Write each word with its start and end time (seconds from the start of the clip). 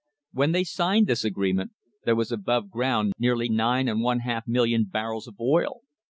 When 0.31 0.51
they 0.51 0.63
signed 0.63 1.05
this 1.05 1.23
agreement 1.23 1.73
there 2.05 2.15
was 2.15 2.31
above 2.31 2.71
ground 2.71 3.13
nearly 3.19 3.49
nine 3.49 3.87
and 3.87 4.01
one 4.01 4.21
half 4.21 4.47
million 4.47 4.85
barrels 4.85 5.27
of 5.27 5.39
oil. 5.39 5.81